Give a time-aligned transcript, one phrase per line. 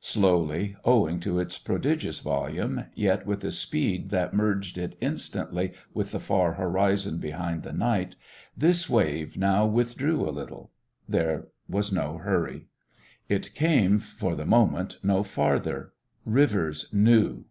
[0.00, 6.12] Slowly, owing to its prodigious volume, yet with a speed that merged it instantly with
[6.12, 8.16] the far horizon behind the night,
[8.56, 10.70] this wave now withdrew a little.
[11.06, 12.68] There was no hurry.
[13.28, 15.92] It came, for the moment, no farther.
[16.24, 17.44] Rivers knew.